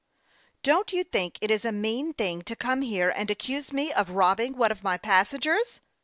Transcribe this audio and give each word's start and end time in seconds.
"Don't 0.63 0.91
you 0.91 1.03
think 1.03 1.37
it 1.41 1.51
is 1.51 1.63
a 1.63 1.71
mean 1.71 2.11
thing 2.15 2.41
to 2.49 2.55
come 2.55 2.81
here 2.81 3.11
and 3.15 3.29
accuse 3.29 3.71
me 3.71 3.93
of 3.93 4.09
robbing 4.09 4.57
one 4.57 4.71
of 4.71 4.81
my 4.81 4.97
passen 4.97 5.39
gers 5.39 5.79